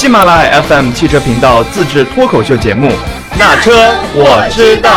[0.00, 2.88] 喜马拉雅 FM 汽车频道自制脱口秀节目
[3.38, 3.70] 《那车
[4.14, 4.90] 我知道》。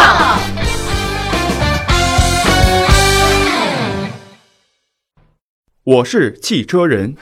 [5.83, 7.17] 我是汽车人。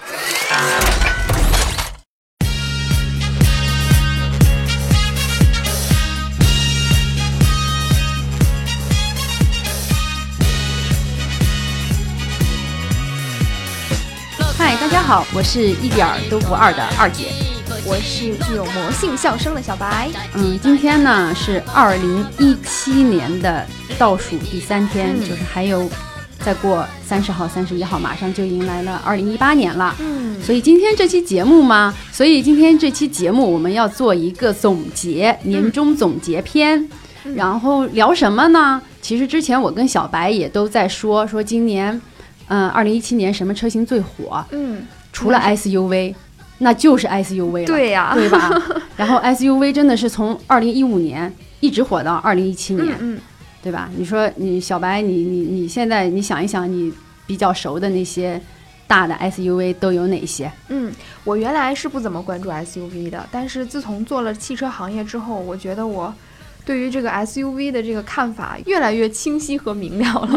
[14.56, 17.26] 嗨，大家好，我是一点儿都不二的二姐。
[17.84, 20.08] 我是具有魔性笑声的小白。
[20.36, 23.66] 嗯，今天呢是二零一七年的
[23.98, 25.90] 倒数第三天，嗯就是还有
[26.40, 29.96] 再过三十号、三十一号，马上就迎来了二零一八年了。
[30.00, 36.88] 嗯，所以今天这期节目嘛，所以今天这期节目我们要做一个总结，年终总结篇。
[37.36, 38.82] 然后聊什么呢？
[39.02, 42.00] 其实之前我跟小白也都在说，说今年，
[42.48, 44.44] 嗯，二零一七年什么车型最火？
[44.52, 46.16] 嗯，除了 SUV，
[46.64, 48.50] 那就是 SUV 了，对呀对吧？
[48.96, 53.20] 然后 SUV 真的是从二零一五年一直火到二零一七年，嗯
[53.64, 53.90] 对吧？
[53.98, 56.94] 你说你小白，你你你现在你想一想，你
[57.26, 58.40] 比较熟的那些
[58.88, 60.52] 大的 SUV 都有哪些？
[60.70, 60.92] 嗯，
[61.24, 66.14] 我原来是不怎么关注 SUV 的，但是自从做了汽车行业之后，我觉得我
[66.64, 70.30] 对于这个 SUV 的这个看法越来越清晰和明了了。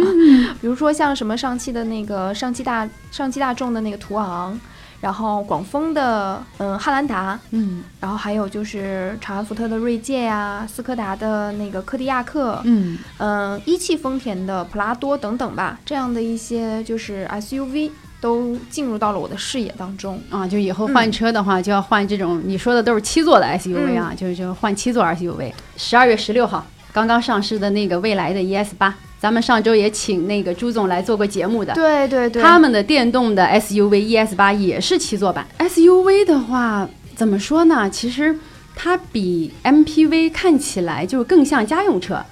[0.61, 4.59] 比如说像什么上汽的那个上汽大上汽大众的那个途昂，
[5.05, 7.83] 然后广丰的嗯汉兰达，嗯。
[8.01, 12.97] 然后还有就是长安福特的锐界呀、斯柯达的那个柯迪亚克，嗯。
[13.19, 20.19] 嗯，一汽丰田的普拉多等等吧，这样的一些就是 SUV 都进入到了我的视野当中。
[20.31, 25.53] 啊，就以后换车的话，就要换这种你说的都是七座的 SUV 啊，就是就换七座 SUV。
[25.77, 28.95] 十二月十六号刚刚上市的那个蔚来的 ES 八，
[29.25, 31.73] 咱们上周也请那个朱总来做过节目的。
[31.73, 35.47] 对对对，他们的电动的 SUV ES 八也是七座版。
[35.61, 37.89] SUV 的话，怎么说呢？
[37.89, 38.39] 其实
[38.77, 42.23] 它比 MPV 看起来就更像家用车。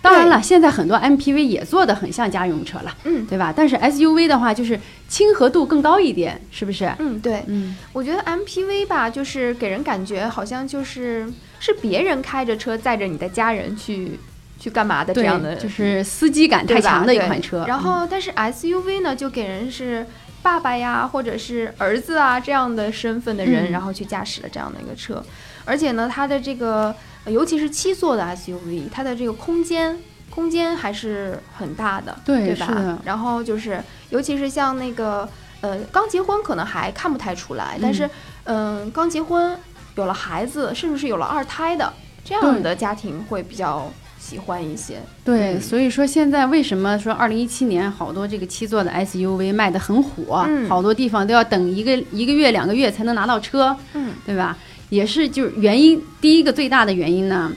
[0.00, 3.52] 当然了，现在很多 MPV 也做的很像家用车了，嗯对吧？
[3.54, 6.90] 但是 SUV 的话，就是亲和度更高一点，是不是？
[6.98, 11.30] 嗯对，嗯，我觉得 MPV 吧，就是给人感觉好像就是
[11.60, 14.12] 是别人开着车载着你的家人去
[14.58, 17.64] 去干嘛的这样的，，就是司机感太强的一款车。
[17.66, 20.06] 然后，但是 SUV 呢，就给人是
[20.42, 25.22] 爸爸呀，或者是儿子啊这样的身份的人，嗯然后去驾驶了这样的一个车。
[25.64, 29.96] 而且呢，它的这个，呃尤其是七座的 SUV，它的这个空间。
[30.30, 32.98] 空间还是很大的，对吧？
[33.02, 35.28] 然后就是，尤其是像那个，
[35.62, 38.08] 呃，刚结婚可能还看不太出来，但是，
[38.44, 39.58] 嗯、刚结婚
[39.96, 41.92] 有了孩子，甚至是有了二胎的
[42.24, 43.90] 这样的家庭会比较
[44.28, 44.96] 喜欢一些。
[45.24, 45.60] 对，嗯。
[45.60, 50.68] 所以说现在为什么说二零一七年好多这个七座的 SUV 卖的很火，嗯。
[50.68, 54.58] 好多地方都要等一个一个月、两个月才能拿到车，嗯，对吧？
[54.90, 57.52] 也是就是原因，第一个最大的原因呢，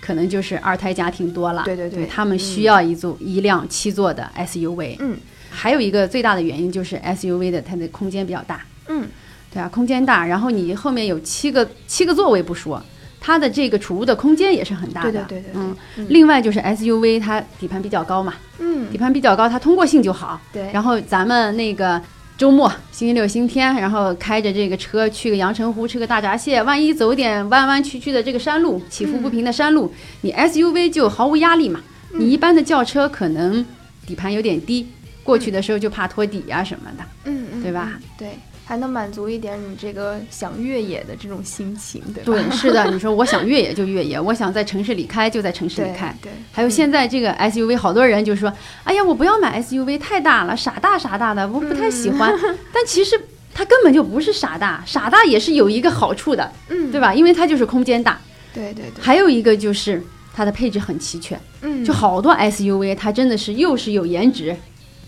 [0.00, 2.06] 可能就是二胎家庭多了，对对对。
[2.06, 5.16] 他们需要一组、一辆七座的 SUV，嗯。
[5.54, 9.06] 还有一个最大的原因就是 SUV 的它的空间比较大，嗯，
[9.52, 12.82] 对啊，空间大，然后你后面有七个七个座位不说，
[13.24, 20.40] 它的这个储物的空间也是很大的，对对对对对嗯，嗯另外就是 SUV 它底盘比较高嘛，嗯底，盘比较高，它通过性就好。
[20.52, 22.02] 对，然后咱们那个
[22.36, 31.80] 周末星期六、星期天，然后开着这个车去个阳澄湖吃个大闸蟹，万一走点弯弯曲曲的这个山路，起伏不平的山路，你 SUV 就毫无压力嘛。
[32.14, 33.64] 你一般的轿车可能
[34.04, 34.86] 底盘有点低，
[35.22, 37.04] 过去的时候就怕托底呀、什么的。
[37.24, 38.02] 嗯嗯，对吧嗯？
[38.18, 38.28] 对，
[38.64, 42.32] 还能满足一点你这个想越野的这种心情，对吧？
[42.48, 46.16] 对，是的，你说我想越野就越野， 我想在城市里开就在城市里开。
[46.22, 48.52] 对，还有现在这个 SUV，好多人就说
[48.84, 52.32] ：“哎呀，我不要买 SUV，太大了，傻大傻大的，我不太喜欢。
[52.72, 53.20] 但其实
[53.52, 57.12] 它根本就不是傻大，傻大也是有一个好处的，嗯，对吧？
[57.12, 58.18] 因为它就是空间大，
[58.54, 60.02] 对对对，还有一个就是
[60.32, 64.56] 它的配置很齐全，嗯，就好多 SUV 它真的是又是有颜值，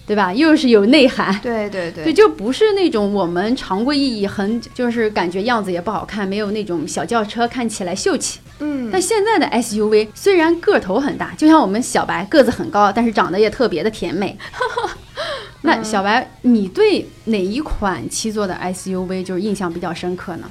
[0.06, 0.32] 对吧？
[0.32, 1.38] 又是有内涵。
[1.42, 8.40] 对对对对，就不是那种我们常规意义很，就是感觉样子也不好看，没有那种小轿车看起来秀气。
[8.60, 14.36] 嗯，但现在的 SUV 虽然个头很大，就像我们小白个子很高，但是长得也特别的甜美。
[15.62, 20.50] 那小白，你对哪一款七座的 SUV 就是印象比较深刻呢？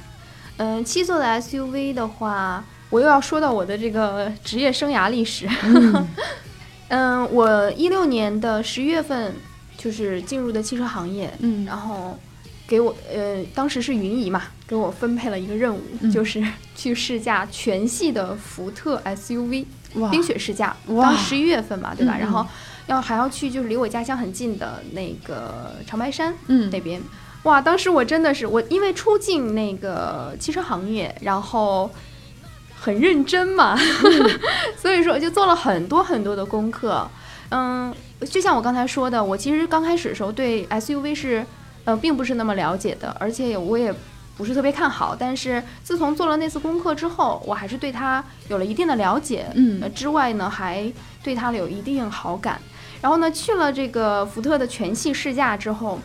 [0.56, 5.48] 嗯，七座的 SUV 的话，我又要说到我的这个职业生涯历史。
[5.62, 6.06] 嗯，
[7.30, 9.34] 我一六年的十一月份
[9.76, 11.64] 就是进入的汽车行业，嗯。
[11.64, 12.18] 然后
[12.66, 16.10] 给我呃，当时是云姨嘛，给我分配了一个任务，嗯。
[16.10, 16.42] 就是
[16.74, 19.64] 去试驾全系的福特 SUV
[19.94, 20.10] 哇。
[20.10, 21.04] 冰雪试驾，哇。
[21.04, 22.14] 当十一月份嘛，对吧？
[22.16, 22.20] 嗯嗯。
[22.20, 22.46] 然后
[22.86, 26.70] 要还要去就是离我家乡很近的那个长白山嗯。
[26.70, 27.00] 那边。
[27.44, 31.90] 哇，当时我真的是我，因为初进那个汽车行业，然后
[32.84, 33.74] 很认真嘛，
[34.76, 37.08] 所以说就做了很多很多的功课。
[37.48, 37.94] 嗯，
[38.30, 41.46] 就像我刚才说的，我其实刚开始的时候对 SUV 是
[41.84, 43.94] 呃并不是那么了解的，而且我也
[44.36, 45.16] 不是特别看好。
[45.18, 49.46] 但是自从做了那次功课之后，我还是对它有了一定的了解。
[49.54, 50.92] 嗯呃之外呢，还
[51.22, 52.60] 对它有一定好感。
[53.00, 55.98] 然后呢，去了这个福特的全系试驾之后，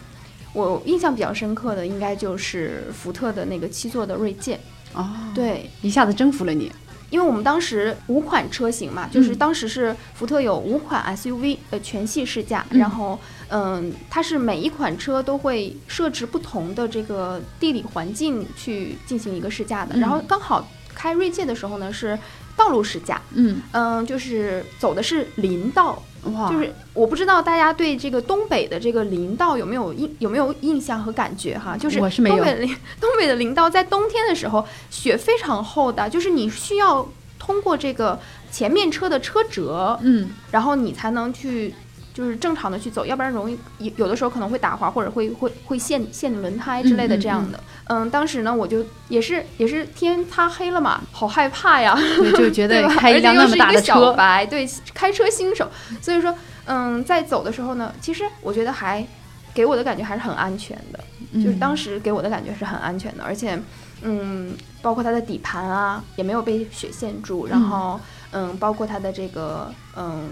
[0.53, 4.59] 我印象比较深刻的应该就是福特的那个七座的锐界。
[4.93, 6.71] 哦，，对，一下子征服了你。
[7.11, 9.37] 因为我们当时五款车型嘛，就是嗯。
[9.37, 12.79] 当时是福特有五款 SUV 呃全系试驾，嗯。
[12.79, 19.99] 然后嗯，它是每一款车都会设置不同的这个地理环境去进行一个试驾的，嗯。
[19.99, 22.17] 然后刚好开锐界的时候呢是
[22.55, 31.77] 道路试驾，嗯，嗯，就是走的是林道，哇，就是我不知道大家对这个东北的这个林道有没有印有没有印象和感觉哈？
[31.77, 32.67] 就是我是没有东北林
[32.99, 37.07] 东北的林道在冬天的时候雪非常厚的，就是你需要
[37.37, 38.19] 通过这个
[38.51, 41.73] 前面车的车辙，嗯，然后你才能去。
[42.19, 47.57] 就是正常的去走，要不然容易有有的时候可能会打滑，或者会会会陷陷轮胎之类的这样的。
[47.85, 51.97] 嗯当时呢，我就也是也是天擦黑了嘛，好害怕呀。
[52.35, 52.85] 就觉 得？
[52.89, 55.65] 开一辆那么大的车，白，对，开车新手，
[56.01, 56.35] 所以说，
[56.65, 59.07] 嗯，在走的时候呢，其实我觉得还
[59.53, 60.99] 给我的感觉还是很安全的，
[61.41, 63.57] 就是当时时给我的感觉是很安全的，而且，
[64.01, 67.97] 嗯，包括它的底盘啊，也没有被雪陷住，然后，
[68.31, 70.27] 嗯，包括它的这个，嗯。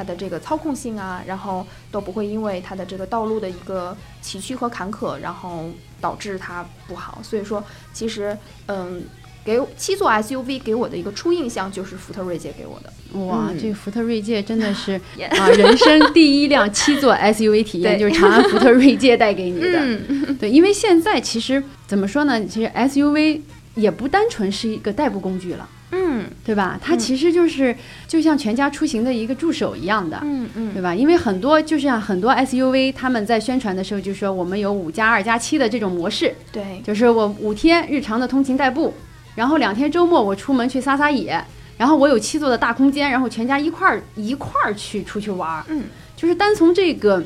[0.00, 5.68] 它的这个操控性啊，然后都不会因为它的这个道路的一个崎岖和坎坷，然后
[6.00, 7.18] 导致它不好。
[7.22, 7.62] 所以说，
[7.92, 9.02] 其实，嗯，
[9.44, 12.90] 给七座 SUV 给我的一个初印象就是福特锐界给我的。
[13.26, 14.98] 哇，嗯这个福特锐界真的是
[15.38, 19.68] 啊，人生第一辆七座 SUV 体验对就是长安福特锐界带给你的。
[19.74, 22.42] 嗯，对，因为现在其实怎么说呢？
[22.46, 23.42] 其实 SUV
[23.74, 26.78] 也不单纯是一个代步工具了，嗯对吧？
[26.82, 27.74] 它嗯其实就是
[28.06, 30.18] 就像全家出行的一个助手一样的。
[30.22, 30.94] 嗯嗯对吧？
[30.94, 38.94] 因为很多就像很多 SUV，他们在宣传的时候就说我们有五加二加七的这种模式，对，就是我五天日常的通勤代步，
[39.34, 41.42] 然后两天周末我出门去撒撒野，
[41.76, 45.64] 然后我有七座的大空间，然后全家一块儿一块儿去出去玩儿。
[45.68, 45.84] 嗯
[46.16, 47.22] 就是单从这个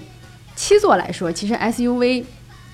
[0.55, 2.23] 七座来说，其实 SUV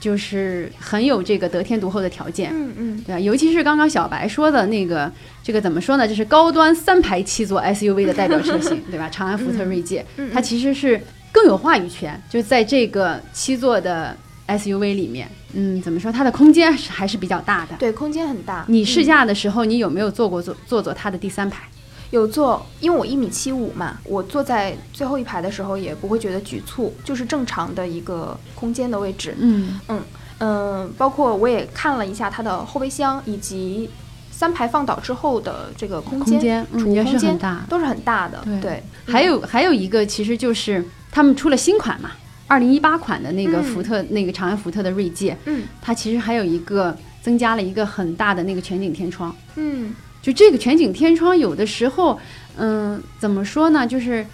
[0.00, 2.50] 就是很有这个得天独厚的条件。
[2.52, 3.20] 嗯嗯对吧？
[3.20, 5.11] 尤其是刚刚小白说的那个，
[5.44, 6.08] 这个怎么说呢？
[6.08, 9.08] 就是高端三排七座 SUV 的代表车型， 对吧？
[9.11, 11.00] 长安福特锐界，嗯，它其实是
[11.31, 14.17] 更有话语权，就在这个七座的
[14.49, 16.11] SUV 里面，嗯，怎么说？
[16.11, 17.76] 它的空间是还是比较大的。
[17.79, 18.64] 对空间很大。
[18.69, 21.62] 你试嗯驾的时候，你有没有坐过坐坐坐它的第三排？
[22.11, 29.35] 有坐，因为我一米七五嘛，我坐在最后一排的时候也不会觉得局促，就是正常的一个空间的位置。
[29.39, 30.03] 嗯嗯
[30.41, 33.89] 嗯，包括我也看了一下它的后备箱以及
[34.31, 37.65] 三排放倒之后的这个空间，空间嗯也是储物空间很大。
[37.69, 38.43] 都是很大的。
[38.45, 42.11] 对对，还有还有一个，其实就是他们出了新款嘛，
[42.49, 49.33] 二零一八款的那个嗯福特、那个长安福特的锐界，嗯它其实还有一个增加了一个很大的那个全景天窗。
[49.57, 52.19] 嗯就这个全景天窗，有的时候，
[52.56, 53.87] 嗯，怎么说呢？
[53.87, 54.26] 就是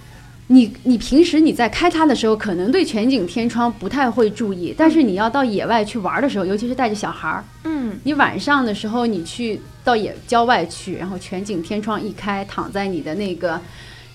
[0.49, 13.61] 你你平时你在开它的时候，可能对全景天窗不太会注意，但是你要到野外去玩的时候，尤其是带着小孩儿，嗯你晚上的时候你去到野郊外去，然后全景天窗一开，躺在你的那个。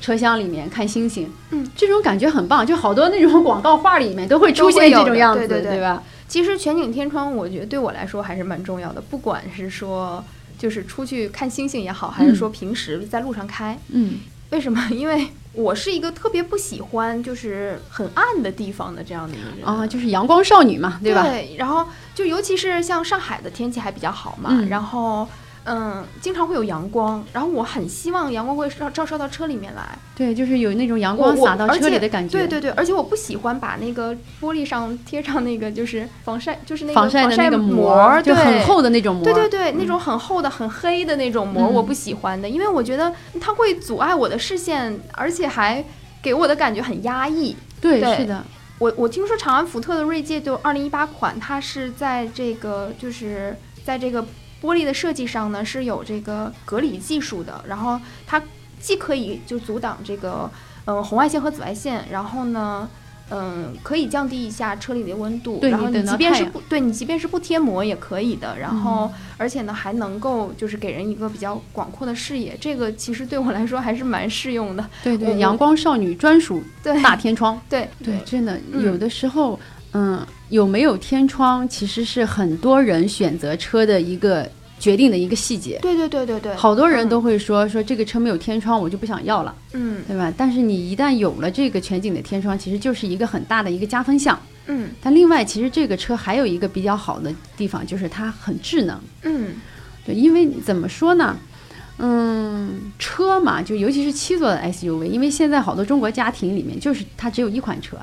[0.01, 6.01] 车厢里面看星星，嗯，这种感觉很棒，就好多那种广告画里面都会出现这种样子，对对对吧？
[6.27, 10.24] 其实全景天窗，我觉得对我来说还是蛮重要的，不管是说
[10.62, 13.75] 就是出去看星星也好，还是说平时在路上开。
[13.89, 14.20] 嗯，
[14.51, 14.80] 为什么？
[14.94, 21.24] 因为我是一个特别不喜欢就是很暗的地方的这样的一个人啊，就是阳光少女嘛，对吧？
[21.24, 25.27] 对，然后就尤其是像上海的天气还比较好嘛，嗯然后
[25.63, 32.38] 嗯，经常会有阳光，然后我很希望阳光会照照射到车里面来，对，就是有那种阳光洒到车里的感觉。
[32.38, 39.24] 对对对，而且我不喜欢把那个玻璃上贴上那个就是防晒，就是那个防晒的那个膜，就很对厚的那种膜。
[39.24, 45.84] 对对对，那种很厚的、很黑的那种膜，嗯我不喜欢的，因为我觉得它会阻碍我的视线，而且还
[46.24, 47.56] 给我的感觉很压抑。
[47.80, 48.44] 对对是的，
[48.80, 54.25] 我我听说长安福特的锐界就二零一八款，它是在这个就是在这个
[54.62, 58.41] 玻璃的设计上呢是有这个隔离技术的，然后它
[58.80, 60.50] 既可以就阻挡这个
[60.86, 62.89] 呃红外线和紫外线，然后呢。
[63.34, 74.86] 嗯，可以降低一下车里的温度，然后即便是不对你即便是不贴膜也可以的，然后、嗯而且呢还能够就是给人一个比较广阔的视野，这个其实对我来说还是蛮适用的。
[75.01, 76.62] 对对，阳光少女专属
[77.01, 77.58] 大天窗。
[77.70, 79.58] 对对，真的嗯有的时候，
[79.93, 85.79] 嗯，有没有天窗其实是很多人选择车的一个决定的一个细节。
[85.81, 90.33] 对对对对对，好多人嗯都会说说这个车没有天窗，我就不想要了，嗯对吧？
[90.38, 94.39] 但是你一旦有了这个全景的天窗，其实就是一个很大的一个加分项。
[94.67, 99.00] 嗯但另外，其实这个车还有一个比较好的地方，就是它很智能。
[99.24, 99.50] 嗯
[100.05, 101.38] 对，因为怎么说呢？
[101.98, 107.95] 嗯，车嘛，就尤其是七座的 SUV，因为现在好多中国家庭里面就是它只有一款车，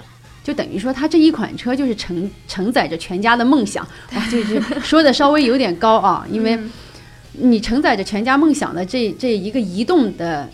[0.49, 3.87] 就等于说它这一款车就是承承载着全家的梦想。
[4.14, 6.71] 哇，就是说的稍微有点高啊，因为嗯
[7.33, 10.49] 你承载着全家梦想的这这一个移动的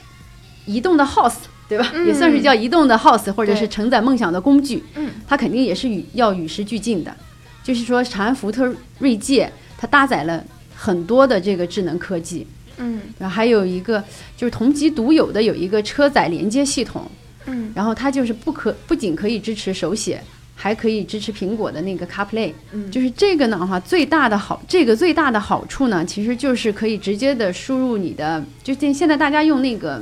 [0.66, 1.36] 移动的 house，
[1.68, 1.92] 对吧？
[1.94, 4.82] 嗯也算是叫移动的 house，或者是承载梦想的工具。
[4.96, 7.14] 嗯它肯定也是与要与时俱进的。
[7.62, 9.48] 就是说，长安福特锐界
[9.78, 10.42] 它搭载了
[10.74, 12.44] 很多的这个智能科技，
[12.78, 14.02] 嗯然后还有一个
[14.36, 17.08] 就是同级独有的有一个车载连接系统，
[17.46, 20.22] 嗯然后它就是不可不仅可以支持手写，
[20.54, 22.52] 还可以支持苹果的那个 CarPlay。
[22.72, 30.00] 嗯，就是这个呢哈，最大的好，这个最大的好处呢，其实就是可以直接的输入你的，就现现在大家用那个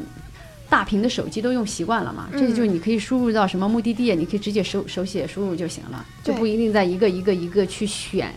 [0.69, 8.33] 大屏的手机都用习惯了嘛，这个就是你可以输入到什么目的地，你可以直接手手写输入就行了，就不一定在一个一个一个去选。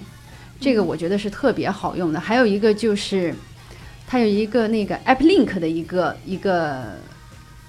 [0.59, 2.19] 这个我觉得是特别好用的。
[2.19, 3.35] 还有一个就是，
[4.07, 6.97] 它有一个那个 App Link 的一个一个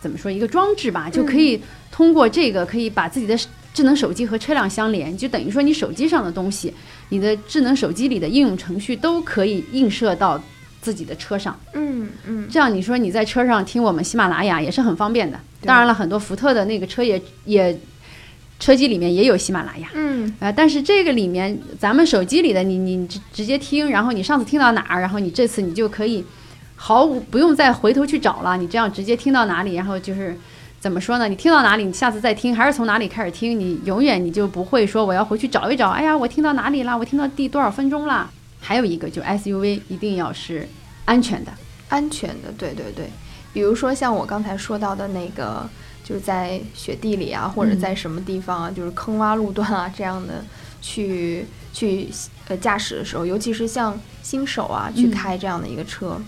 [0.07, 1.61] 怎么说一个装置吧，就可以
[1.91, 3.37] 通过这个可以把自己的
[3.75, 6.73] 智能手机和车辆相连，就等于说你手机上的东西，
[7.09, 10.41] 你的智能手机里的应用程序都可以映射到
[10.81, 11.59] 自己的车上。
[11.75, 15.37] 嗯嗯这样你说你在车上听我们喜马拉雅也是很方便的。
[15.63, 17.77] 当然了，很多福特的那个车也也
[18.61, 19.89] 车机里面也有喜马拉雅。
[19.95, 26.25] 嗯啊、但是这个里面，咱们手机里的你你直直接听，然后你上次听到哪儿，然后你这次你就可以
[26.77, 30.39] 毫无不用再回头去找了，你这样直接听到哪里，然后就是
[30.79, 31.27] 怎么说呢？
[31.27, 36.97] 你听到哪里，你下次再听，还是从哪里开始听，你永远你就不会说我要回去找一找，哎呀，我听到哪里啦？
[36.97, 38.31] 我听到第多少分钟啦？
[38.61, 40.69] 还有一个就 SUV 一定要是
[41.05, 41.53] 安全的，
[41.89, 43.11] 安全的，对对对。
[43.53, 45.69] 比如说像我刚才说到的那个，
[46.05, 50.45] 就是在雪地里啊，或者嗯在什么地方啊，就是坑洼路段啊这样的
[50.83, 52.09] 去去
[52.49, 56.17] 呃驾驶的时候，尤其是像新手啊去嗯开这样的一个车。
[56.19, 56.25] 嗯，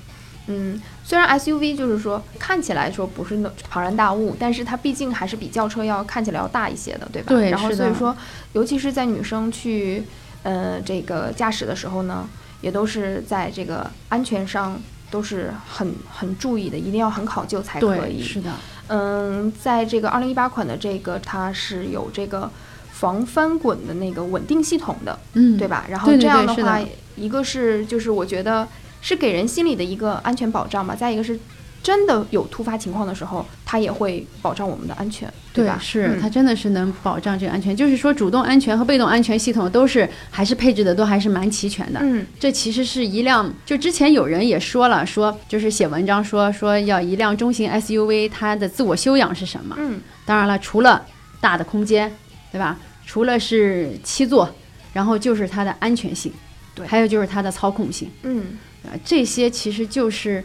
[1.05, 7.29] 虽然 SUV 就是说看起来说不是那庞然大物，但是它毕竟还是比轿车要看起来要大一些的，对吧？
[7.29, 8.17] 对然后所以说，
[8.53, 10.05] 尤其是在女生去
[10.43, 12.29] 呃这个驾驶的时候呢，
[12.61, 18.23] 也都是在这个安全上都是很很注意的，一定要很考究才可对，以。
[18.23, 18.53] 是的，
[18.89, 22.51] 嗯，在这个二零一八款的这个，它是有这个
[22.93, 25.85] 防翻滚的那个稳定系统的，嗯，对吧？
[25.89, 26.81] 然后对对这样的话，
[27.17, 28.67] 一个是就是我觉得
[29.01, 31.39] 是给人心里的一个安全保障吧，再一个是
[31.83, 35.79] 真的有突发情况的时候，它也会保障我们的安全，对吧？
[35.81, 42.01] 是、嗯它真的是能保障这个安全，就是说主动安全和被动安全系统都是还是配置的都还是蛮齐全的。
[42.03, 49.77] 嗯这其实是一辆，就之前有人也说了，说就是写文章说说要一辆中型 SUV，它的自我修养是什么？
[49.79, 51.07] 嗯当然了，除了
[51.41, 52.13] 大的空间，
[52.53, 52.77] 对吧？
[53.07, 54.53] 除了是七座，
[54.93, 56.31] 然后就是它的安全性，
[56.75, 58.11] 对还有就是它的操控性。
[58.25, 60.43] 嗯啊，这些其实就是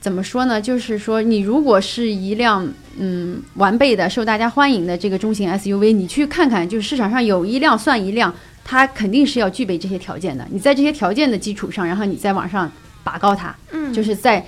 [0.00, 0.60] 怎么说呢？
[0.60, 2.66] 就是说，你如果是一辆
[2.98, 10.46] 嗯完备的、受大家欢迎的这个中型 SUV，你去看看，就是市场上有一辆算一辆，它肯定是要具备这些条件的。
[10.50, 12.70] 你在这些条件的基础上，然后你再往上
[13.02, 14.44] 拔高它，嗯，就是在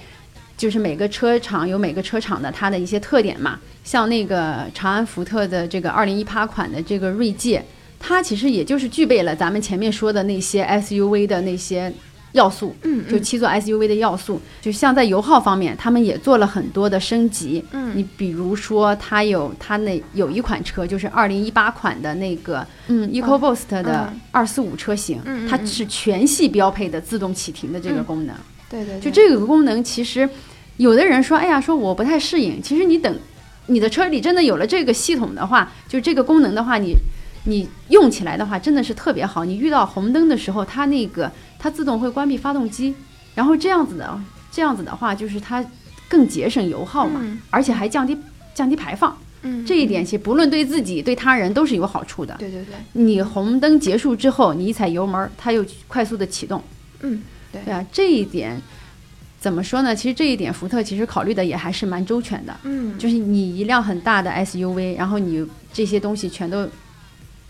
[0.57, 3.59] 就是每个车厂有每个车厂的它的一些特点嘛。
[3.83, 7.65] 像那个长安福特的这个二零一八款的这个锐界，
[7.99, 11.93] 它其实也就是具备了咱们前面说的那些 SUV 的那些
[12.33, 14.41] 要素，嗯就七座 SUV 的要素。
[14.61, 17.65] 就像在油耗方面，他们也做了很多的升级。
[17.73, 28.37] 嗯你比如说，它有它那有一款车，就是二零一八款的那个嗯 EcoBoost 的嗯二四五车型，嗯它是全系标配的自动启停的这个嗯功能。
[28.69, 30.29] 对对，对就这个功能，其实
[30.77, 32.63] 有的人说，哎呀，说我不太适应。
[32.63, 33.19] 其实你等
[33.67, 36.95] 你的车里真的有了这个系统的话，就这个功能的话，你
[37.45, 39.45] 你用起来的话，真的是特别好。
[39.45, 42.93] 你遇到红灯的时候，它那个它自动会关闭发动机，
[43.35, 44.19] 然后这样子的
[44.50, 45.64] 这样子的话，就是它
[46.09, 48.17] 更节省油耗嘛，嗯而且还降低
[48.55, 49.17] 降低排放。
[49.43, 52.35] 嗯这一点其实不论对自己对他人都是有好处的。
[52.38, 56.62] 对对对，你红灯结束之后，你一踩油门，它又快速的启动。
[57.00, 58.61] 嗯对对啊，这一点
[59.38, 59.97] 怎么说呢？
[59.97, 62.55] 其实这一点福特其实考虑的也还是蛮周全的。
[62.64, 66.69] 嗯就是你一辆很大的 SUV，然后你这些东西全都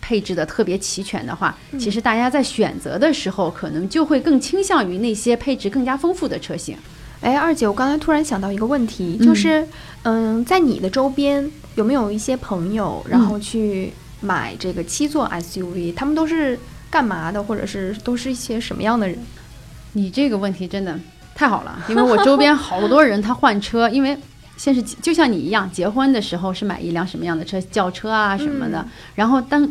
[0.00, 6.76] 配置的特别齐全的话，嗯其实大家在选择的时候，可能就会更倾向于那些配置更加丰富的车型。
[7.20, 9.66] 哎，二姐，我刚才突然想到一个问题，嗯就是，
[10.04, 15.94] 嗯，在你的周边有没有一些朋友，然后去买这个七座 SUV？
[15.94, 16.58] 他们都是
[16.90, 19.18] 干嘛的，或者是都是一些什么样的人？
[19.92, 20.98] 你这个问题真的
[21.34, 24.16] 太好了，因为我周边好多人他换车，因为
[24.56, 29.68] 先是就像你一样，结婚的时候是买一辆什么样的车，轿车啊什么的，嗯然后当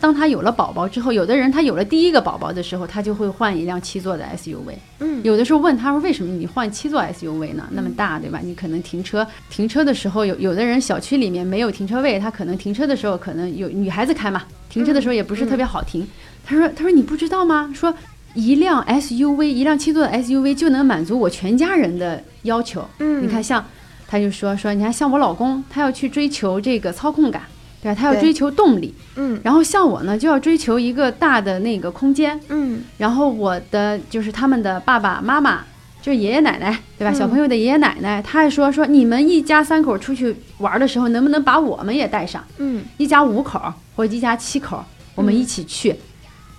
[0.00, 4.74] 当他有了宝宝之后，有的人他有了第一个宝宝的时候，他就会换一辆七座的 SUV。
[5.00, 7.68] 嗯有的时候问他说为什么你换七座 SUV 呢？
[7.72, 8.38] 那么大，对吧？
[8.40, 16.06] 你可能停车停车的时候有有的人小区里面没有停车位，他可能停车的时候可能有女孩子开嘛，停车的时候也不是特别好停。
[16.44, 17.72] 他说他说你不知道吗？
[17.74, 17.92] 说
[18.34, 22.88] 一辆 SUV 一辆七座的 SUV 就能满足我全家人的要求。
[23.00, 23.64] 嗯，你看像
[24.06, 27.42] 他就说说你看像我老公他要去追求这个操控感。
[27.82, 27.94] 对吧？
[27.98, 35.64] 他要追求动力，嗯然后像我呢，就要追求一个大的那个空间，嗯然后我的就是他们的爸爸妈妈，
[36.02, 37.12] 就是爷爷奶奶，对吧？
[37.12, 42.44] 嗯小朋友的爷爷奶奶，他还说说你们一家三口出去玩的时候，能不能把我们也带上？
[42.58, 43.60] 嗯一家五口
[43.94, 45.94] 或者一家七口，我们一起去。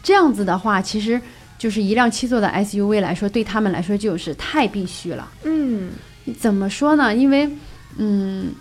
[0.01, 1.19] 这样子的话，其实
[1.57, 5.27] 就是一辆七座的 SUV 来说，对他们来说就是太必须了。
[5.43, 5.89] 嗯
[6.39, 7.13] 怎么说呢？
[7.13, 7.49] 因为，
[7.97, 8.51] 嗯，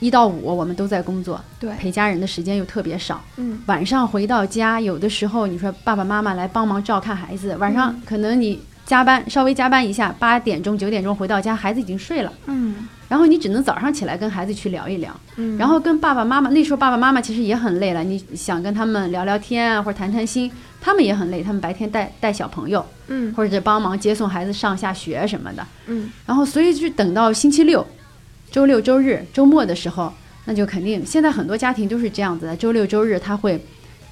[0.00, 3.22] 一到五我们都在工作，对，陪家人的时间又特别少。
[3.36, 3.60] 嗯。
[3.66, 12.88] 晚上回到家，有的时候你说爸爸妈妈来帮忙照看孩子，晚上可能你加班稍微加班一下，八点钟九点钟回到家，孩子已经睡了，嗯。
[13.08, 20.48] 然后你只能早上起来跟孩子去聊一聊，嗯，然后跟爸爸妈妈那时候爸爸妈妈其实也很累了，你想跟他们聊聊天啊或者谈谈心，
[20.80, 26.08] 他们也很累，他们白天带带小朋友嗯或者帮忙接送孩子上下学什么的，嗯。
[26.24, 27.84] 然后所以就等到星期六、
[28.50, 30.12] 周六、周日、周末的时候，
[30.46, 33.60] 那就肯定现在很多家庭都是这样子的，周六周日他会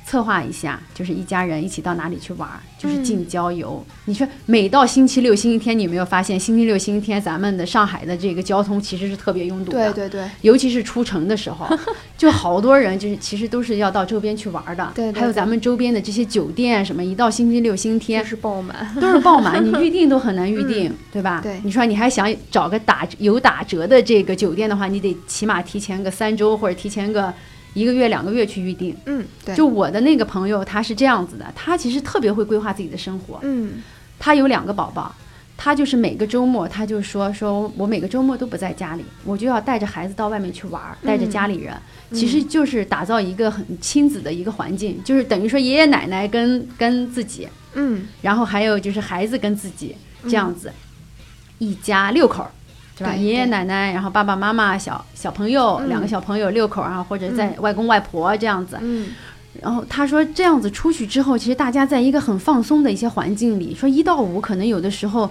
[0.09, 3.85] 策划一下，就是一家人一起到哪里去玩儿，就是近郊游。
[4.07, 9.93] 你说每到星期六、星期天，你有没有发现星期六、星期天咱们的上海的这个交通其实是特别拥堵的？
[9.93, 11.69] 对对对，尤其是出城的时候，
[12.17, 14.91] 就好多人就是其实都是要到周边去玩儿的。
[14.95, 18.95] 对对对还有咱们周边的这些酒店什么，一到星期六、星期天都，是爆满。
[18.99, 21.41] 都是爆满，你预定都很难预定， 对吧？
[21.43, 27.31] 对你说你还想找个打有打折的这个酒店的话，你得起码提前个三周或者提前个
[27.79, 28.97] 一个月、两个月去预定。
[29.07, 33.39] 嗯，对，就我的那个朋友，他是这样子的，他其实特别会规划自己的生活。
[33.43, 33.83] 嗯。
[34.19, 35.15] 他有两个宝宝，
[35.57, 41.73] 他就是每个周末，他就说说我每个周末都不在家里，我就要带着孩子到外面去玩儿，带着家里人，
[42.13, 48.09] 其实就是打造一个很亲子的一个环境，就是等于说爷爷奶奶跟跟自己，嗯。
[48.21, 50.73] 然后还有就是孩子跟自己这样子，
[51.59, 52.51] 一家六口儿，
[52.99, 53.15] 对吧？
[53.15, 58.79] 爷爷奶奶，然后爸爸妈妈、小小朋友、嗯两个小朋友六口啊，或者在外公外婆这样子。
[58.83, 59.09] 嗯
[59.61, 65.29] 然后他说这样子出去之后，其实大家在一个很放松的一些环境里，说一到五可能有的时候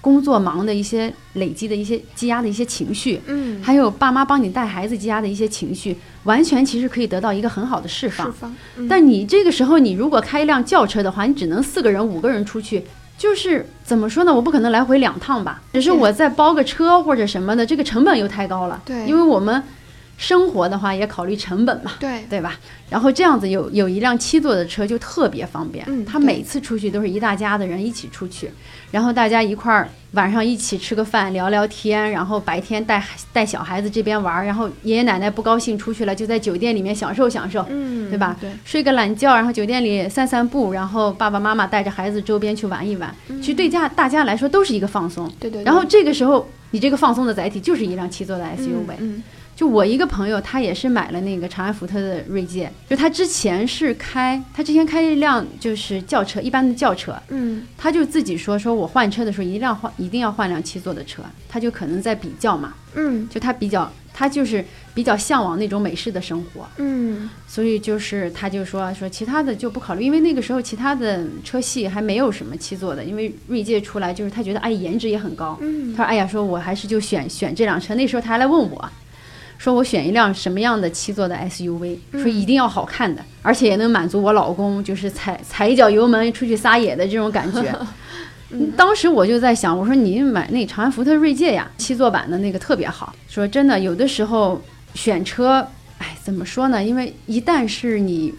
[0.00, 8.32] 工作忙的一些累积的一些积压的一些情绪，嗯，还有爸妈帮你带孩子积压的一些情绪，完全其实可以得到一个很好的释放释。
[8.38, 12.84] 放，嗯但你这个时候，你如果开一辆轿车的话，你只能四个人、五个人出去，
[13.18, 14.34] 就是怎么说呢？
[14.34, 18.80] 我不可能来回两趟吧，只是我再包个车或者什么的，这个成本又太高了。
[18.84, 19.62] 对因为我们
[20.16, 22.58] 生活的话也考虑成本嘛，对对吧？
[22.88, 28.50] 然后这样子有有一辆七座的车就特别方便，嗯他每次出去都是一大家的人一起出去，
[28.90, 33.02] 然后大家一块儿晚上一起吃个饭聊聊天，然后白天带
[33.32, 37.66] 带小孩子这边玩，然后爷爷奶奶不高兴出去了，就在酒店里面享受享受。
[37.68, 45.30] 嗯，对吧对，睡个懒觉，然后酒店里散散步，然后爸爸妈妈带着孩子周边去玩一玩，其实对家大家来说都是一个放松。
[45.40, 48.94] 对对，然后这个时候，你这个放松的载体就是一辆七座的 SUV。
[49.00, 49.22] 嗯
[49.56, 57.66] 就我一个朋友，他也是买了那个长安福特的锐界，就他之前是开，他之前开一辆就是轿车，一般的轿车，嗯。
[57.78, 63.26] 他就自己说，说我换车的时候一定要换，一定要换辆七座的车，他就可能在比较嘛，嗯。
[63.30, 67.30] 就他比较，他就是比较向往那种美式的生活，嗯。
[67.48, 75.94] 所以就是他就说说其他的就不考虑，因为那个时候其他的车系还没有什么七座的，因为锐界出来就是他觉得哎颜值也很高，嗯。
[75.94, 78.90] 他说哎呀说我还是就选选这辆车，那时候他还来问我。
[79.58, 87.74] 说我选一辆什么样的七座的 SUV，说一定要好看的，而且也能满足我老公就是踩踩一脚油门出去撒野的这种感觉。
[88.50, 93.12] 嗯当时我就在想，我说你买那长安福特锐界呀，七座版的那个特别好。
[93.26, 94.62] 说真的，有的时候
[94.94, 95.66] 选车，
[95.98, 96.82] 哎，怎么说呢？
[96.82, 98.32] 因为一旦是你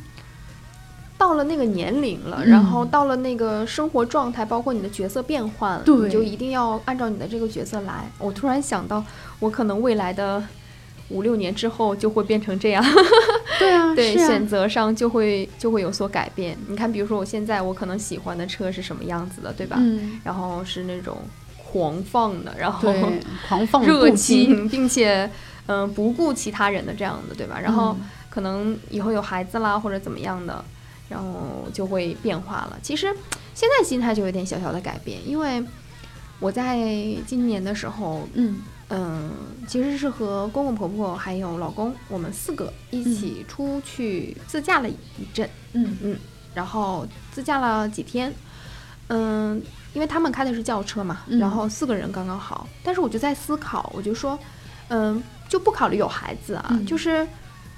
[1.17, 8.09] 到了那个年龄了，嗯然后到了那个生活状态，包括你的角色变换了，对你就一定要按照你的这个角色来。
[8.17, 9.03] 我突然想到，
[9.39, 10.41] 我可能未来的
[11.09, 12.83] 五六年之后就会变成这样，
[13.59, 16.57] 对啊， 对，啊选择上就会就会有所改变。
[16.67, 19.77] 你看，比如说我现在我可能喜欢的车是什么样子的，对吧？
[19.79, 21.17] 嗯，然后是那种
[21.71, 22.93] 狂放的，然后，
[23.47, 25.29] 狂放热，情，并且
[25.67, 27.59] 嗯、不顾其他人的这样的，对吧？
[27.59, 27.93] 然后。
[27.99, 30.63] 嗯可能以后有孩子啦或者怎么样的，
[31.09, 32.77] 然后就会变化了。
[32.83, 33.07] 其实
[33.55, 35.63] 现在心态就有点小小的改变，因为
[36.39, 36.77] 我在
[37.25, 38.57] 今年的时候，嗯
[38.89, 39.31] 嗯，
[39.67, 44.95] 其实是和公公婆婆还有老公，我们四个一起出去自驾了一
[45.33, 45.97] 阵，嗯。
[46.01, 46.17] 嗯
[46.53, 48.33] 然后自驾了几天，
[49.07, 49.61] 嗯，
[49.93, 51.37] 因为他们开的是轿车嘛，嗯。
[51.39, 52.67] 然后四个人刚刚好。
[52.83, 54.39] 但是我就在思考，我就说，
[54.87, 56.85] 嗯，就不考虑有孩子啊，嗯。
[56.85, 57.27] 就是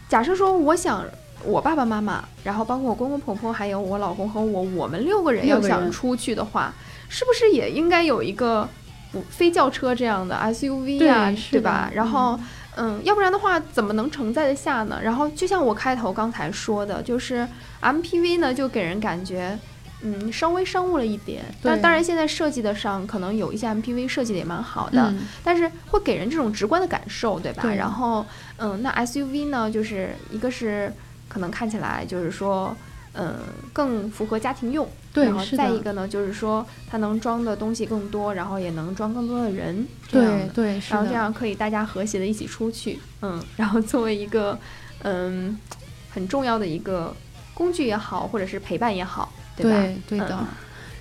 [0.08, 1.06] 假设说我想。
[1.46, 6.74] 我爸爸妈妈，然后包括我公公婆婆，还有我老公和我，我们六个人要想出去的话，
[7.08, 8.68] 是不是也应该有一个
[9.12, 11.90] 不非轿车这样的 SUV 啊、对对吧？
[11.94, 12.40] 然后，
[12.76, 15.00] 嗯，要不然的话怎么能承载得下呢？
[15.04, 17.48] 然后就像我开头刚才说的，就是
[17.82, 19.58] MPV 呢，就给人感觉。
[20.02, 27.62] 嗯，稍微商务了一点，但当然现在设计的上可能有一些 MPV 设计的也蛮好的，嗯但是会给人这种直观的感受，对吧？
[27.64, 28.26] 对然后，
[28.60, 30.94] 嗯，那 SUV 呢，就是一个是
[31.28, 32.74] 可能看起来就是说，
[33.12, 33.36] 嗯，
[33.74, 40.48] 更符合家庭用，然后再一个呢，就是说它能装的东西更多，然后也能装更多的人，这样的。
[40.48, 44.58] 对对然后这样可以大家和谐的一起出去，嗯，然后作为一个
[45.04, 45.58] 嗯
[46.12, 47.16] 很重要的一个
[47.54, 49.78] 工具也好，或者是陪伴也好，对吧？
[49.80, 50.38] 对对的。
[50.40, 50.48] 嗯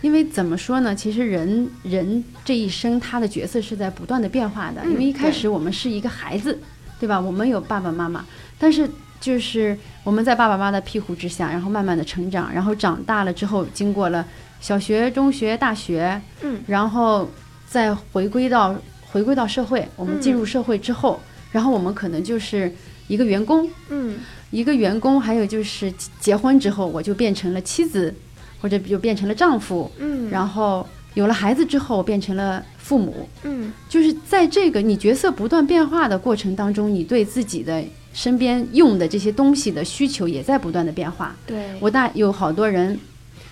[0.01, 0.95] 因为怎么说呢？
[0.95, 4.81] 其实人人这一生他的角色是在不断的变化的。
[4.85, 6.57] 嗯因为一开始我们是一个孩子，
[7.01, 7.19] 对吧？
[7.19, 8.25] 我们有爸爸妈妈，
[8.61, 8.89] 但是
[9.21, 14.25] 就是我们在爸爸妈妈的庇护之下，然后慢慢的成长，然后长大了之后，经过了
[14.61, 17.29] 小学、中学、大学，嗯然后
[17.69, 18.75] 再回归到
[19.11, 19.87] 回归到社会。
[19.97, 22.73] 我们进入社会之后，然后我们可能就是
[23.09, 24.19] 一个员工，嗯
[24.51, 28.15] 一个员工，还有就是结婚之后，我就变成了妻子，
[28.61, 33.29] 或者就变成了丈夫，嗯，然后有了孩子之后，变成了父母。
[33.43, 37.83] 嗯就是在这个你角色不断变化的过程当中，你对自己的
[38.19, 41.37] 身边用的这些东西的需求也在不断的变化。
[41.47, 42.99] 对，我大有好多人，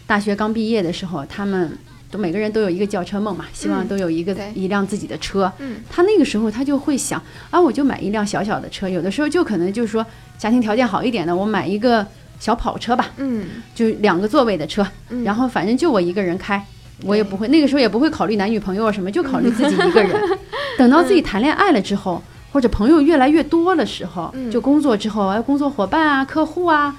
[0.09, 1.79] 大学刚毕业的时候，他们
[2.11, 4.51] 都每个人都有一个轿车梦嘛，希望嗯都有一个、对。
[4.57, 5.53] 一辆自己的车。
[5.61, 5.77] 嗯。
[5.89, 10.05] 他那个时候他就会想啊，我就买一辆小小的车，有的时候就可能就是说
[10.37, 12.05] 家庭条件好一点的，我买一个
[12.41, 13.47] 小跑车吧，嗯。
[13.73, 16.61] 就两个座位的车，嗯，然后反正就我一个人开，
[17.05, 20.21] 我也不会那个时候也不会考虑男女朋友啊什么，就考虑自己一个人。
[20.77, 22.21] 等到自己谈恋爱了之后，
[22.57, 26.97] 或者朋友越来越多的时候，嗯就工作之后，哎，工作伙伴啊、客户啊，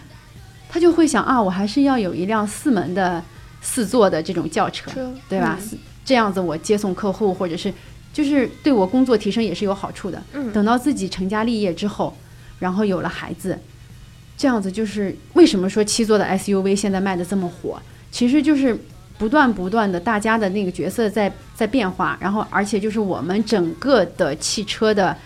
[0.69, 3.23] 他就会想啊，我还是要有一辆四门的
[3.59, 4.91] 四座的这种轿车，
[5.27, 5.57] 对吧？
[6.05, 7.73] 这样子我接送客户，或者是
[8.13, 10.21] 就是对我工作提升也是有好处的。
[10.33, 12.15] 嗯，等到自己成家立业之后，
[12.59, 13.57] 然后有了孩子，
[14.37, 18.79] 这样子就是为什么说七座的 SUV 现在卖的这么火，其实就是
[19.17, 25.17] 不断不断的大家的那个角色在在变化，然后而且就是我们整个的汽车的。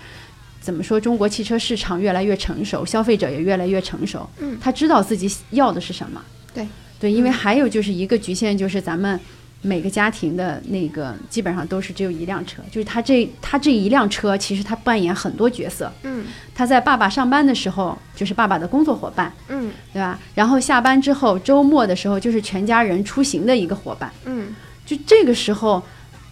[0.61, 1.01] 怎么说？
[1.01, 4.29] 中国汽车市场越来越成熟，消费者也越来越成熟。
[4.39, 6.21] 嗯他知道自己要的是什么。
[6.53, 6.67] 对
[6.99, 9.19] 对，因为嗯还有就是一个局限，就是咱们
[9.63, 15.91] 每个家庭的那个基本上都是只有一辆车，就是他这他这一辆车，其实他扮演很多角色。
[16.03, 20.19] 嗯他在爸爸上班的时候，就是爸爸的工作伙伴，嗯对吧？
[20.35, 24.11] 然后下班之后，周末的时候，就是全家人出行的一个伙伴。
[24.25, 25.81] 嗯就这个时候，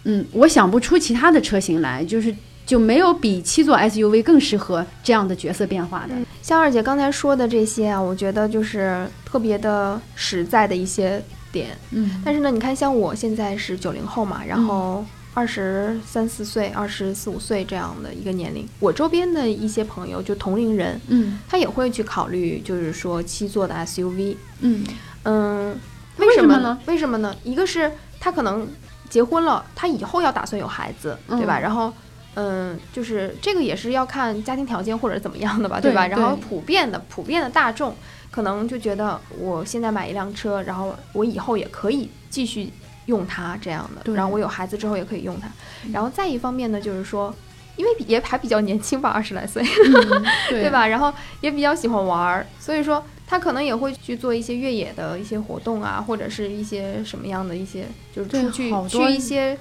[0.04, 2.32] 嗯，我想不出其他的车型来，就是
[2.70, 6.14] 就没有比七座 SUV 更适合这样的角色变化的。
[6.40, 11.76] 像二姐刚才说的这些啊，我觉得就是特别的实在的一些点。
[11.90, 15.04] 嗯但是呢，你看，像我现在是九零后嘛，然后
[15.34, 24.36] 二十三四岁、二十四五岁这样的一个年龄，我周边的一些朋友，就同龄人，嗯他也会去考虑，就是说七座的 SUV。
[24.60, 24.84] 嗯
[25.24, 25.76] 嗯，
[26.18, 26.78] 为为什么什么呢？
[26.86, 27.34] 为什么呢？
[27.42, 28.64] 一个是他可能
[29.08, 31.58] 结婚了，他以后要打算有孩子，对吧？
[31.58, 31.92] 嗯然后。
[32.34, 36.06] 嗯，就是这个也是要看家庭条件或者怎么样的吧，对吧？
[36.06, 37.94] 然后普遍的普遍的大众
[38.30, 42.70] 可能就觉得我现在买一辆车，然后我以后也可以继续
[43.06, 45.48] 用它这样的，然后我有孩子之后也可以用它。
[45.92, 47.34] 然后再一方面呢，就是说，
[47.76, 50.70] 因为也还比较年轻吧，二十来岁，嗯 对对？
[50.70, 50.86] 吧？
[50.86, 59.58] 然后也比较喜欢玩儿，所以说他可能也会去做一些越野的一些活动啊，或者是一些什么样的一些，就是出去去一些，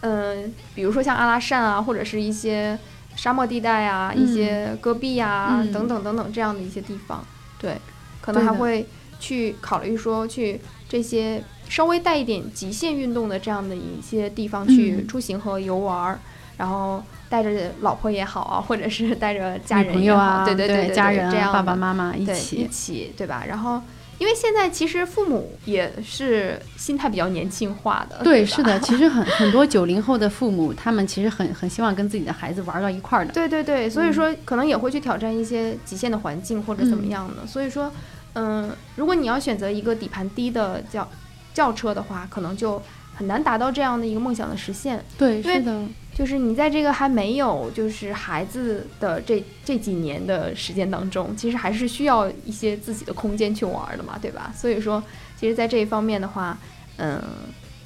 [0.00, 2.78] 嗯、比如说像阿拉善啊，或者是一些
[3.16, 7.24] 沙漠地带啊，一些戈壁啊、嗯等等等等这样的一些地方，
[7.58, 7.76] 对，
[8.20, 8.86] 可能还会
[9.18, 15.06] 去考虑说去这些稍微带一点极限运动的这样的一些地方去嗯。
[15.06, 16.18] 出行和游玩儿，
[16.56, 23.44] 然后带着老婆也好啊，或者是带着家人也好，对对对对，家人啊，这样爸爸妈妈一起一，起，对吧？
[23.46, 23.80] 然后
[24.20, 28.20] 因为现在其实父母也是心态比较年轻化的。
[28.22, 33.32] 对，吧是的， 其实很很多九零后的父母，他们其实很很希望跟自己的孩子玩到一块儿的。
[33.32, 37.46] 对对对，所以说可能也会去挑战一些极限的环境或者怎么样的。
[37.46, 37.90] 所以说，
[38.34, 41.08] 嗯，如果你要选择一个底盘低的轿
[41.54, 42.80] 轿车的话，可能就
[43.14, 45.02] 很难达到这样的一个梦想的实现。
[45.16, 45.82] 对，对是的，
[46.20, 54.52] 就是你在这个还没有就是孩子的这这几年的时间当中，其实还是需要一些自己的空间去玩的嘛，对吧？
[54.54, 55.02] 所以说，
[55.34, 56.58] 其实，在这一方面的话，
[56.98, 57.22] 嗯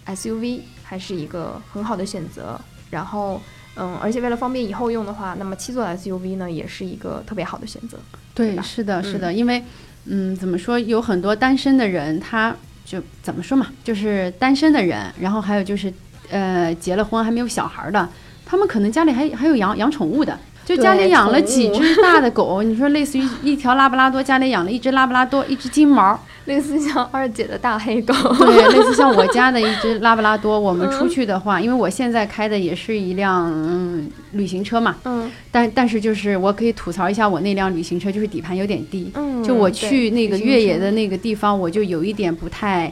[0.07, 2.61] ，SUV 还是一个很好的选择。
[2.91, 3.41] 然后，
[3.77, 7.97] 嗯，而且为了方便以后用的话，那么七座 SUV 呢，也是一个特别好的选择。
[8.35, 9.63] 对，吧是的，是的，因为，
[10.07, 12.53] 嗯，怎么说，有很多单身的人，他
[12.85, 15.95] 就怎么说嘛，就是单身的人，然后还有就是，
[16.31, 18.09] 呃，结了婚还没有小孩儿的，
[18.45, 20.39] 他们可能家里还还有养养宠物的。
[20.65, 35.31] 就家里养了几只大的狗， 你说类似于一条拉布拉多，家里养了一只拉布拉多，一只金毛，类似像二姐的大黑狗，对，类似像我家的一只 拉布拉多，我们出嗯去的话，因为我现在开的也是一辆嗯旅行车嘛，嗯。
[35.51, 42.91] 但但是就是我可以吐槽一下我那辆旅行车，就是底盘有点低，嗯，就我去那个越野的那个地方，我就有一点不太，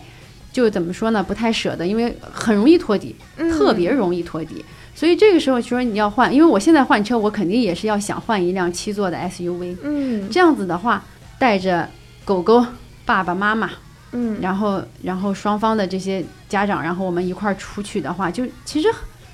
[0.52, 3.16] 就怎么说呢，不太舍得，因为很容易拖底，
[3.50, 4.62] 特别嗯容易拖底。
[4.94, 9.76] 所以这个时候说你要换，因为我现在换车，我肯定也是要想换一辆七座的 SUV。
[9.82, 11.02] 嗯这样子的话，
[11.38, 11.88] 带着
[12.24, 12.64] 狗狗、
[13.04, 13.70] 爸爸妈妈，
[14.12, 18.88] 嗯，然后然后双方的这些家长，然后我们一块儿出去的话，就其实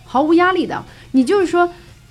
[0.04, 0.82] 毫无压力的。
[1.12, 1.68] 你就是说，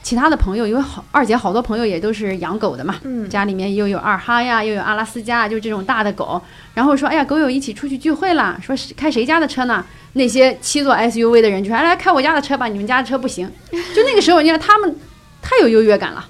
[0.07, 6.41] 其他的朋友，因为好二姐好多朋友也都是养狗的嘛，嗯家里面又有二哈呀，又有阿拉斯加，就这种大的狗。
[6.73, 9.85] 然后说，哎呀，狗友一起出去聚会啦，说是开谁家的车呢？
[10.13, 13.51] 那些七座 SUV 的人就说，哎，来开我家的车吧，你们家的车不行。
[13.69, 14.95] 就那个时候，你看他们
[15.41, 16.25] 太有优越感了。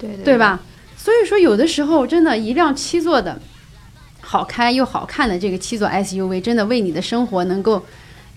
[0.00, 0.36] 对对对？
[0.36, 0.58] 吧？
[0.96, 3.40] 所以说，有的时候真的，一辆七座的
[4.20, 7.80] 好开又好看的这个七座 SUV，真的为你的生活能够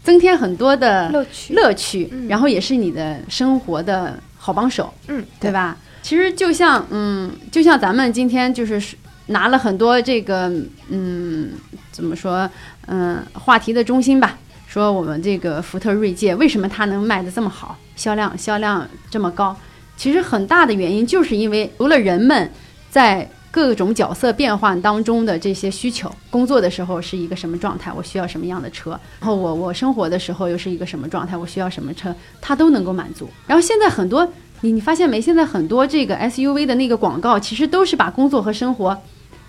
[0.04, 5.76] 增添很多的乐趣，乐趣，嗯然后也是你的生活的好帮手，嗯，对吧？
[6.04, 8.80] 其实就像，嗯，就像咱们今天就是
[9.26, 10.48] 拿了很多这个，
[10.90, 11.50] 嗯，
[11.92, 12.48] 怎么说，
[12.86, 14.38] 嗯，话题的中心吧。
[14.68, 19.58] 说我们这个福特锐界为什么它能卖的这么好，销量销量这么高？
[19.98, 22.52] 其实很大的原因就是因为除了人们
[22.92, 33.30] 在各种角色变换当中的这些需求，工作的时候是一个什么状态，我需要什么样的车，然后我我生活的时候又是一个什么状态，我需要什么车，它都能够满足。
[33.48, 34.28] 然后现在很多
[34.60, 35.22] 你你发现没？
[35.22, 39.02] 现在很多这个 SUV 的那个广告，其实都是把工作和生活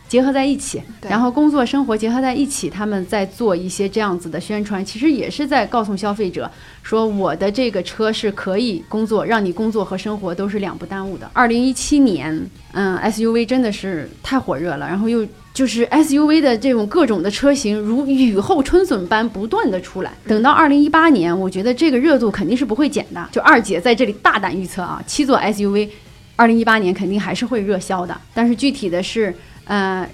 [0.08, 6.50] 结合在一起，然后工作生活结合在一起，他们在做一些这样子的宣传，其实也是在告诉消费者
[6.82, 11.30] 说，我的这个车是可以工作，让你工作和生活都是两不耽误的。
[11.32, 15.26] 二零一七年，嗯，SUV 真的是太火热了，然后又。
[15.56, 20.12] 就是 SUV 的这种各种的车型，如雨后春笋般不断的出来。
[20.26, 23.26] 等到二零一八年，我觉得这个热度肯定是不会减的。
[23.32, 25.88] 就二姐在这里大胆预测啊，七座 SUV，
[26.36, 28.14] 二零一八年肯定还是会热销的。
[28.34, 29.34] 但是具体的是，
[29.66, 30.08] 呃，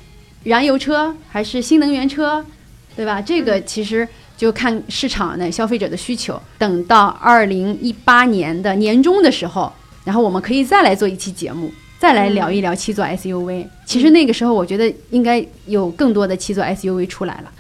[0.45, 2.45] 燃油车还是新能源车，
[2.97, 3.23] 对吧？
[3.23, 6.41] 这个其实就看市场的消费者的需求。
[6.59, 9.73] 等到二零一八年的年中的时候，
[10.05, 13.67] 然后我们可以再来做一期节目，再来聊一聊七座 SUV。
[13.87, 17.53] 其实那个时候，我觉得应该有更多的七座 SUV 出来了。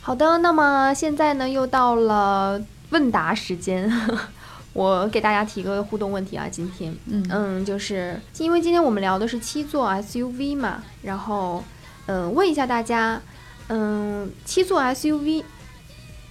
[0.00, 3.90] 好的，那么现在呢，又到了问答时间。
[4.72, 11.64] 我给大家提个互动问题啊，今天，嗯嗯，就是因为今天我们聊的是七座 SUV 嘛，然后，
[12.06, 13.20] 嗯，问一下大家，
[13.68, 15.42] 嗯，七座 SUV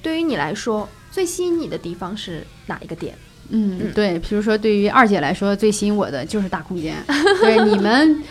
[0.01, 3.17] 对于你来说最吸引你的地方是哪一个点？
[3.49, 6.95] 嗯，嗯对，比如说对于二姐来说，最吸引我的就是大空间。
[7.41, 8.23] 对，你们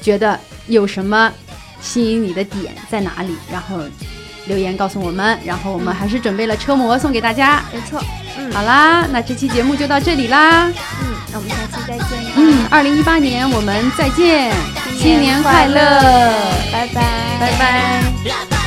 [0.00, 1.32] 觉得有什么
[1.80, 3.34] 吸引你的点在哪里？
[3.50, 3.78] 然后
[4.46, 5.38] 留言告诉我们。
[5.44, 7.62] 然后我们还是准备了车模送给大家。
[7.72, 8.02] 没错，
[8.38, 10.66] 嗯好啦，那这期节目就到这里啦。
[10.66, 10.74] 嗯，
[11.32, 14.52] 那我们下期再见，嗯，二零一八年我们再见，
[14.98, 16.32] 新年快乐乐，
[16.72, 17.02] 拜拜，
[17.40, 18.59] 拜拜。